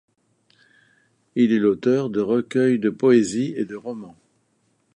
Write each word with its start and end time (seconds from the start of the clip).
Il 1.35 1.51
est 1.51 1.59
l'auteur 1.59 2.09
de 2.09 2.21
recueils 2.21 2.79
de 2.79 2.89
poésie 2.89 3.53
et 3.55 3.65
de 3.65 3.75
romans. 3.75 4.17